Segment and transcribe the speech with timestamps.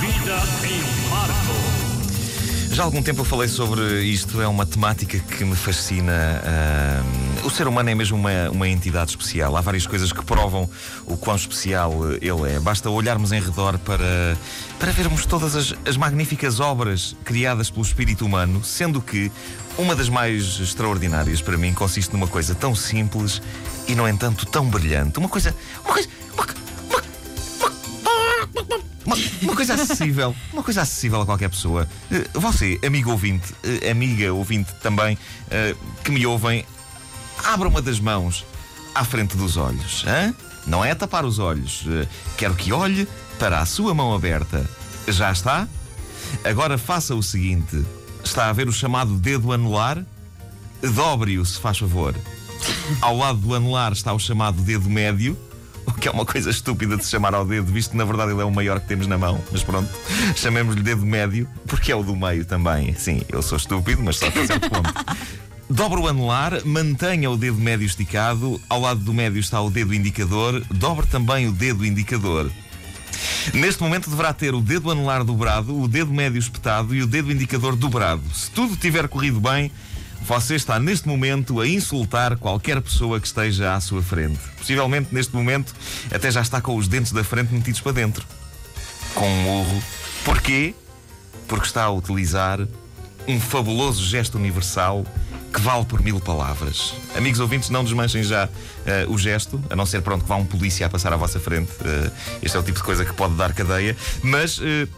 [0.00, 1.76] Vida em Marco.
[2.76, 6.12] Já há algum tempo eu falei sobre isto, é uma temática que me fascina.
[7.42, 9.56] Uh, o ser humano é mesmo uma, uma entidade especial.
[9.56, 10.68] Há várias coisas que provam
[11.06, 12.60] o quão especial eh, ele é.
[12.60, 14.36] Basta olharmos em redor para,
[14.78, 19.32] para vermos todas as, as magníficas obras criadas pelo espírito humano, sendo que
[19.78, 23.40] uma das mais extraordinárias para mim consiste numa coisa tão simples
[23.88, 25.18] e, no entanto, tão brilhante.
[25.18, 25.54] Uma coisa.
[25.82, 26.08] Uma coisa.
[26.34, 26.46] Uma,
[29.42, 31.88] uma, coisa acessível, uma coisa acessível a qualquer pessoa.
[32.10, 35.16] Eh, você, amigo ouvinte, eh, amiga ouvinte também,
[35.50, 36.64] eh, que me ouvem,
[37.44, 38.44] abra uma das mãos
[38.94, 40.04] à frente dos olhos.
[40.06, 40.34] Hein?
[40.66, 41.84] Não é tapar os olhos.
[42.36, 43.06] Quero que olhe
[43.38, 44.68] para a sua mão aberta.
[45.06, 45.68] Já está?
[46.42, 47.84] Agora faça o seguinte:
[48.24, 50.04] está a ver o chamado dedo anular?
[50.82, 52.14] Dobre-o, se faz favor.
[53.00, 55.38] Ao lado do anular está o chamado dedo médio
[56.00, 58.40] que é uma coisa estúpida de se chamar ao dedo, visto que na verdade ele
[58.40, 59.42] é o maior que temos na mão.
[59.50, 59.88] Mas pronto,
[60.36, 62.94] chamemos-lhe dedo médio, porque é o do meio também.
[62.94, 64.92] Sim, eu sou estúpido, mas só até certo ponto.
[65.68, 69.92] Dobre o anular, mantenha o dedo médio esticado, ao lado do médio está o dedo
[69.92, 72.52] indicador, dobre também o dedo indicador.
[73.52, 77.32] Neste momento deverá ter o dedo anular dobrado, o dedo médio espetado e o dedo
[77.32, 78.22] indicador dobrado.
[78.32, 79.72] Se tudo tiver corrido bem,
[80.22, 84.38] você está neste momento a insultar qualquer pessoa que esteja à sua frente.
[84.58, 85.74] Possivelmente neste momento
[86.12, 88.26] até já está com os dentes da frente metidos para dentro.
[89.14, 89.82] Com um urro.
[90.24, 90.74] Porquê?
[91.46, 92.60] Porque está a utilizar
[93.28, 95.04] um fabuloso gesto universal
[95.52, 96.94] que vale por mil palavras.
[97.16, 100.44] Amigos ouvintes, não desmanchem já uh, o gesto, a não ser pronto que vá um
[100.44, 101.70] polícia a passar à vossa frente.
[101.80, 102.12] Uh,
[102.42, 103.96] este é o tipo de coisa que pode dar cadeia.
[104.22, 104.58] Mas.
[104.58, 104.88] Uh,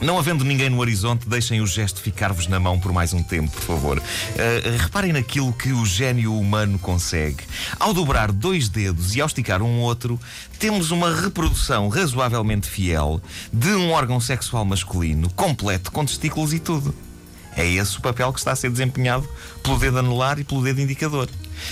[0.00, 3.50] não havendo ninguém no horizonte, deixem o gesto ficar-vos na mão por mais um tempo,
[3.50, 3.98] por favor.
[3.98, 7.44] Uh, reparem naquilo que o gênio humano consegue.
[7.80, 10.20] Ao dobrar dois dedos e ao esticar um outro,
[10.58, 13.20] temos uma reprodução razoavelmente fiel
[13.52, 16.94] de um órgão sexual masculino, completo, com testículos e tudo.
[17.56, 19.26] É esse o papel que está a ser desempenhado
[19.62, 21.26] pelo dedo anular e pelo dedo indicador.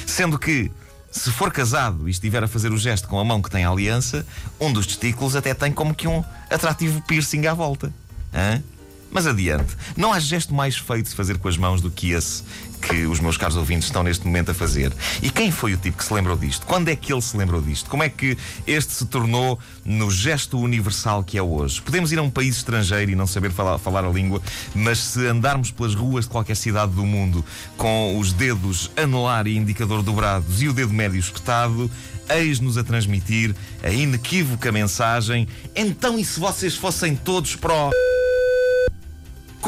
[0.07, 0.71] Sendo que,
[1.11, 3.71] se for casado e estiver a fazer o gesto com a mão que tem a
[3.71, 4.27] aliança,
[4.59, 7.93] um dos testículos até tem como que um atrativo piercing à volta.
[8.35, 8.63] Hã?
[9.11, 9.77] Mas adiante.
[9.97, 12.43] Não há gesto mais feito de fazer com as mãos do que esse
[12.85, 14.93] que os meus caros ouvintes estão neste momento a fazer.
[15.23, 16.67] E quem foi o tipo que se lembrou disto?
[16.67, 17.89] Quando é que ele se lembrou disto?
[17.89, 18.37] Como é que
[18.67, 21.81] este se tornou no gesto universal que é hoje?
[21.81, 24.43] Podemos ir a um país estrangeiro e não saber falar, falar a língua,
[24.75, 27.45] mas se andarmos pelas ruas de qualquer cidade do mundo
[27.77, 31.91] com os dedos anular e indicador dobrados e o dedo médio espetado,
[32.29, 37.91] eis-nos a transmitir a inequívoca mensagem: então, e se vocês fossem todos pró.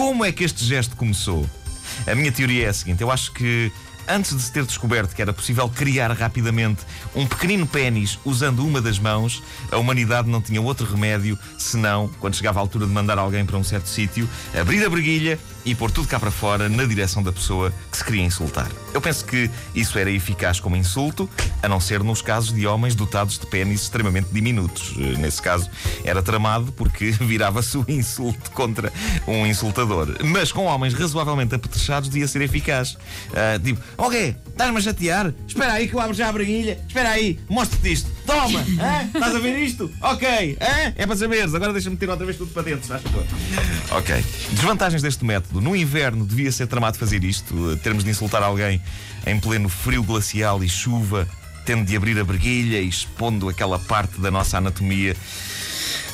[0.06, 1.44] Como é que este gesto começou?
[2.06, 3.72] A minha teoria é a seguinte: eu acho que
[4.08, 6.82] antes de se ter descoberto que era possível criar rapidamente
[7.14, 12.34] um pequenino pênis usando uma das mãos, a humanidade não tinha outro remédio senão, quando
[12.34, 14.28] chegava a altura de mandar alguém para um certo sítio,
[14.58, 18.04] abrir a breguilha e pôr tudo cá para fora na direção da pessoa que se
[18.04, 18.70] queria insultar.
[18.94, 21.28] Eu penso que isso era eficaz como insulto,
[21.60, 24.94] a não ser nos casos de homens dotados de pênis extremamente diminutos.
[24.96, 25.68] Eh, nesse caso,
[26.04, 28.92] era tramado porque virava-se o insulto contra
[29.26, 30.16] um insultador.
[30.24, 32.92] Mas com homens razoavelmente apetrechados, devia ser eficaz.
[32.92, 35.34] Uh, tipo, ok, estás-me a chatear?
[35.46, 36.78] Espera aí que eu abro já a breguilha.
[36.86, 38.10] Espera aí, mostra-te isto.
[38.26, 38.60] Toma!
[39.14, 39.90] Estás a ver isto?
[40.00, 40.58] Ok,
[40.96, 41.54] é para saberes.
[41.54, 43.24] Agora deixa-me tirar outra vez tudo para dentro, faz favor.
[43.92, 44.24] Ok.
[44.50, 45.60] Desvantagens deste método.
[45.60, 48.80] No inverno devia ser tramado fazer isto, termos de insultar alguém
[49.26, 51.28] em pleno frio glacial e chuva,
[51.64, 55.16] tendo de abrir a breguilha e expondo aquela parte da nossa anatomia.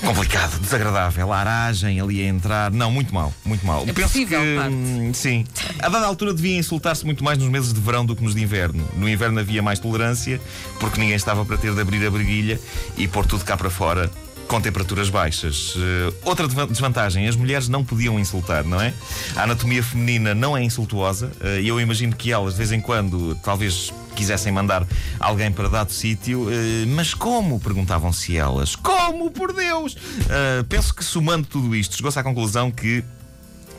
[0.05, 2.73] Complicado, desagradável, a aragem ali a entrar.
[2.73, 3.85] Não, muito mal, muito mal.
[3.87, 4.37] É Penso que.
[4.37, 5.45] Hum, sim.
[5.79, 8.43] A dada altura devia insultar-se muito mais nos meses de verão do que nos de
[8.43, 8.87] inverno.
[8.97, 10.41] No inverno havia mais tolerância,
[10.81, 12.61] porque ninguém estava para ter de abrir a breguilha
[12.97, 14.11] e pôr tudo cá para fora
[14.49, 15.75] com temperaturas baixas.
[15.75, 18.93] Uh, outra desvantagem, as mulheres não podiam insultar, não é?
[19.37, 22.81] A anatomia feminina não é insultuosa uh, e eu imagino que elas, de vez em
[22.81, 24.87] quando, talvez quisessem mandar
[25.19, 26.51] alguém para dado sítio, uh,
[26.89, 27.59] mas como?
[27.61, 28.77] Perguntavam-se elas.
[28.77, 29.97] Como, por Deus?
[30.69, 33.05] penso que somando tudo isto, chegou-se à conclusão que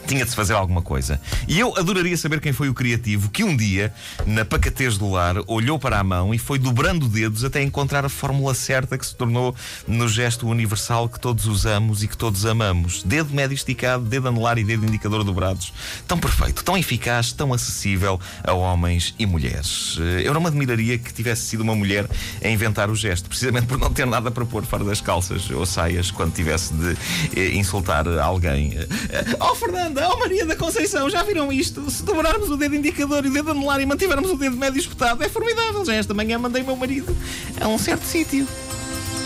[0.06, 1.20] tinha de se fazer alguma coisa.
[1.48, 3.94] E eu adoraria saber quem foi o criativo que um dia,
[4.26, 8.10] na pacatez do lar, olhou para a mão e foi dobrando dedos até encontrar a
[8.10, 9.56] fórmula certa que se tornou
[9.88, 13.04] no gesto universal que todos usamos e que todos amamos.
[13.04, 15.74] Dedo médio esticado, dedo anular e dedo indicador dobrados.
[16.08, 19.98] Tão perfeito, tão eficaz, tão acessível a homens e mulheres.
[20.00, 22.08] Eh, eu não me admiraria que tivesse sido uma mulher
[22.44, 25.66] a inventar o gesto, precisamente por não ter nada para pôr fora das calças ou
[25.66, 26.98] saias quando tivesse de
[27.36, 28.74] eh, insultar alguém.
[28.78, 29.93] Eh, oh, Fernando!
[29.94, 30.10] propaganda.
[30.10, 31.90] Oh, Maria da Conceição, já viram isto?
[31.90, 35.24] Se dobrarmos o dedo indicador e o dedo anular e mantivermos o dedo médio espetado,
[35.24, 35.86] é formidável.
[35.86, 37.16] Já esta manhã mandei meu marido
[37.62, 38.48] a um certo sítio.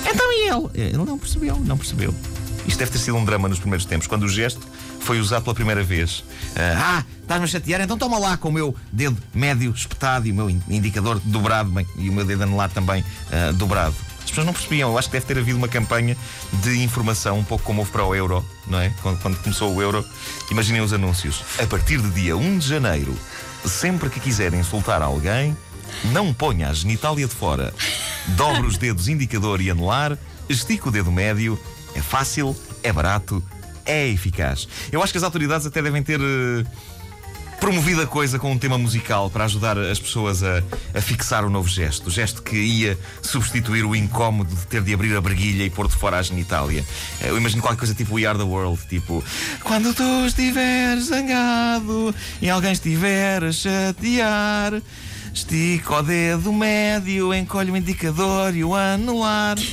[0.09, 0.69] Então e ele?
[0.75, 2.13] Eh, ele não percebeu, não percebeu.
[2.67, 4.59] Isto deve ter sido um drama nos primeiros tempos, quando o gesto
[4.99, 6.23] foi usado pela primeira vez.
[6.55, 7.81] Eh, ah, estás-me a chatear?
[7.81, 11.87] Então toma lá com o meu dedo médio espetado e o meu indicador dobrado, bem,
[11.97, 13.95] e o meu dedo anular também uh, dobrado.
[14.27, 14.91] As pessoas não percebiam.
[14.91, 16.17] Eu acho que deve ter havido uma campanha
[16.61, 18.93] de informação, um pouco como houve para o euro, não é?
[19.01, 20.05] Quando, quando começou o euro,
[20.51, 21.45] imaginem os anúncios.
[21.63, 23.17] A partir de dia 1 de janeiro,
[23.65, 25.55] sempre que quiserem insultar alguém,
[26.11, 27.73] não ponha a genitália de fora.
[28.35, 30.17] Dobre os dedos indicador e anular,
[30.49, 31.57] estica o dedo médio.
[31.95, 32.53] É fácil,
[32.83, 33.41] é barato,
[33.85, 34.67] é eficaz.
[34.91, 36.19] Eu acho que as autoridades até devem ter.
[36.19, 36.96] Uh
[37.67, 41.49] Promovida a coisa com um tema musical para ajudar as pessoas a, a fixar o
[41.49, 42.07] novo gesto.
[42.07, 45.85] O gesto que ia substituir o incómodo de ter de abrir a breguilha e pôr
[45.89, 46.81] de fora a genitália.
[47.19, 49.21] Eu imagino qualquer coisa tipo We Are the World, tipo
[49.65, 54.81] Quando tu estiveres zangado e alguém estiver a chatear.
[55.33, 59.57] Estico o dedo médio, encolho o indicador e o anular.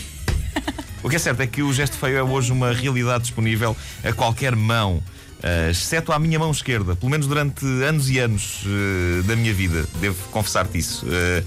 [1.04, 4.10] O que é certo é que o gesto feio é hoje uma realidade disponível a
[4.14, 5.02] qualquer mão.
[5.44, 9.52] Uh, exceto à minha mão esquerda, pelo menos durante anos e anos uh, da minha
[9.52, 11.04] vida, devo confessar-te isso.
[11.04, 11.44] Uh,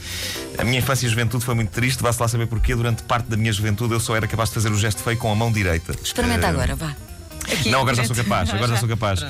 [0.55, 2.75] a minha infância e juventude foi muito triste, vá-se lá saber porquê.
[2.75, 5.31] Durante parte da minha juventude eu só era capaz de fazer o gesto feio com
[5.31, 5.95] a mão direita.
[6.03, 6.95] Experimenta agora, vá.
[7.51, 9.21] Aqui, não, agora já sou capaz, agora já sou capaz.
[9.21, 9.25] Uh,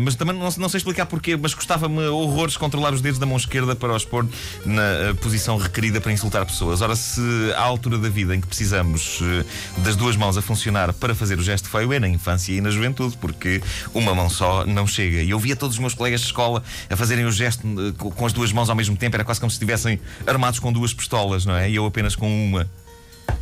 [0.00, 3.36] mas também não, não, sei explicar porquê, mas custava-me horrores controlar os dedos da mão
[3.36, 4.26] esquerda para os pôr
[4.64, 6.80] na eh, posição requerida para insultar pessoas.
[6.80, 7.20] Ora, se
[7.56, 9.44] à altura da vida em que precisamos uh,
[9.78, 12.70] das duas mãos a funcionar para fazer o gesto feio, é na infância e na
[12.70, 13.60] juventude, porque
[13.94, 15.22] uma mão só não chega.
[15.22, 17.62] E eu via todos os meus colegas de escola a fazerem o gesto
[17.98, 20.92] com as duas mãos ao mesmo tempo, era quase como se estivessem armados com duas
[20.92, 21.70] pistolas, não é?
[21.70, 22.68] E eu apenas com uma.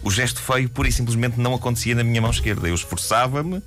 [0.03, 2.69] O gesto feio, pura e simplesmente, não acontecia na minha mão esquerda.
[2.69, 3.63] Eu esforçava-me,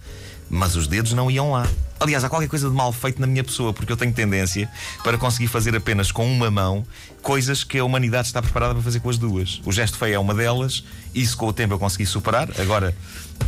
[0.50, 1.68] mas os dedos não iam lá.
[2.00, 4.70] Aliás, há qualquer coisa de mal feito na minha pessoa, porque eu tenho tendência
[5.04, 6.86] para conseguir fazer apenas com uma mão
[7.22, 9.62] coisas que a humanidade está preparada para fazer com as duas.
[9.66, 10.84] O gesto feio é uma delas,
[11.14, 12.50] isso com o tempo eu consegui superar.
[12.58, 12.96] Agora,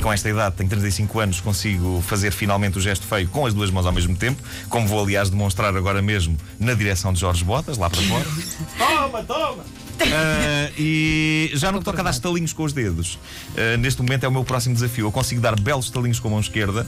[0.02, 3.72] com esta idade, tenho 35 anos, consigo fazer finalmente o gesto feio com as duas
[3.72, 7.78] mãos ao mesmo tempo, como vou, aliás, demonstrar agora mesmo na direção de Jorge Botas,
[7.78, 8.26] lá para fora.
[8.78, 9.81] toma, toma!
[10.00, 14.24] Uh, e já não que toca a dar estalinhos com os dedos, uh, neste momento
[14.24, 15.08] é o meu próximo desafio.
[15.08, 16.88] Eu consigo dar belos estalinhos com a mão esquerda.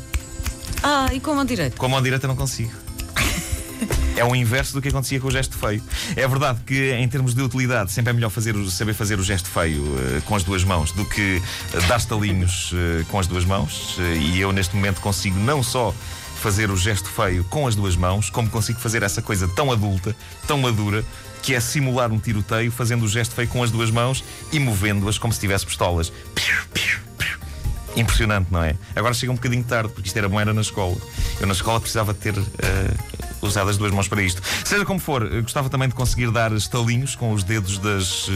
[0.81, 1.77] Ah, e com a mão direita?
[1.77, 2.82] Com a mão direita não consigo.
[4.15, 5.81] É o inverso do que acontecia com o gesto feio.
[6.15, 9.50] É verdade que, em termos de utilidade, sempre é melhor fazer, saber fazer o gesto
[9.50, 11.41] feio uh, com as duas mãos do que
[11.74, 13.97] eh, dar estalinhos uh, eh, com as duas mãos.
[13.97, 15.94] Uh, e eu, neste momento, consigo não só
[16.35, 20.15] fazer o gesto feio com as duas mãos, como consigo fazer essa coisa tão adulta,
[20.45, 21.03] tão madura,
[21.41, 25.18] que é simular um tiroteio fazendo o gesto feio com as duas mãos e movendo-as
[25.18, 26.12] como se tivesse pistolas.
[27.95, 28.75] Impressionante, não é?
[28.95, 30.97] Agora chega um bocadinho tarde, porque isto era bom, era na escola.
[31.39, 32.44] Eu na escola precisava ter uh,
[33.45, 34.42] usar as duas mãos para isto.
[34.66, 38.31] Seja como for, gostava também de conseguir dar estalinhos com os dedos das uh,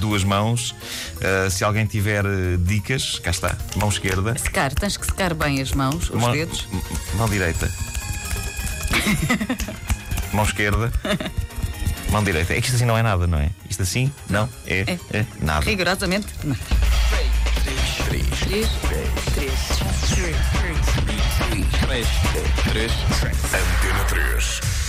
[0.00, 0.70] duas mãos.
[0.70, 4.36] Uh, se alguém tiver uh, dicas, cá está, mão esquerda.
[4.38, 6.66] Secar, tens que secar bem as mãos, os mão, dedos.
[7.14, 7.70] Mão direita.
[10.32, 10.92] mão esquerda.
[12.10, 12.52] Mão direita.
[12.54, 13.50] É que isto assim não é nada, não é?
[13.68, 14.98] Isto assim não é, é.
[15.12, 15.64] é nada.
[15.64, 16.60] Rigorosamente nada.
[17.10, 18.68] 3, 3, 3, 3, 3,
[19.34, 19.60] 3,
[20.10, 21.39] 3, 3, 3
[21.90, 22.06] meio.
[22.72, 22.92] 3.
[23.52, 24.79] Antena 3.